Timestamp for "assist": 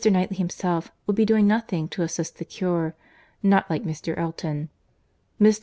2.01-2.39